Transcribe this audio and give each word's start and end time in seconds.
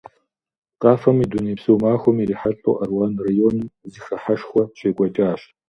Къафэм 0.81 1.17
и 1.23 1.25
дунейпсо 1.31 1.71
махуэм 1.81 2.17
ирихьэлӀэу, 2.23 2.79
Аруан 2.83 3.13
районым 3.25 3.67
зэхыхьэшхуэ 3.91 4.63
щекӀуэкӀащ. 4.77 5.41